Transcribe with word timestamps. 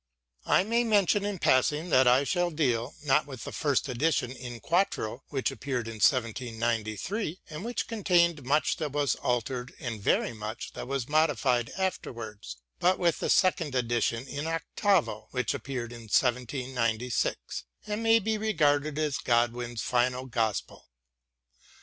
I 0.47 0.63
may 0.63 0.83
mention 0.83 1.23
in 1.25 1.37
passing 1.37 1.91
that 1.91 2.07
I 2.07 2.23
shall 2.23 2.49
deal, 2.49 2.95
not 3.03 3.27
with 3.27 3.43
the 3.43 3.51
first 3.51 3.87
edition, 3.87 4.31
in 4.31 4.59
quarto, 4.59 5.21
which 5.29 5.51
appeared 5.51 5.87
in 5.87 5.97
1793, 6.01 7.39
and 7.51 7.63
which 7.63 7.87
contained 7.87 8.41
much 8.43 8.77
that 8.77 8.93
was 8.93 9.13
altered 9.17 9.75
and 9.79 10.01
very 10.01 10.33
much 10.33 10.73
that 10.73 10.87
was 10.87 11.07
modified 11.07 11.69
afterwards, 11.77 12.57
but 12.79 12.97
with 12.97 13.19
the 13.19 13.29
second 13.29 13.75
edition, 13.75 14.27
in 14.27 14.47
octavo, 14.47 15.27
which 15.29 15.53
appeared 15.53 15.93
in 15.93 16.09
1796, 16.09 17.65
and 17.85 18.01
may 18.01 18.17
be 18.17 18.39
regarded 18.39 18.97
as 18.97 19.19
Godwin's 19.19 19.83
final 19.83 20.25
gospel. 20.25 20.89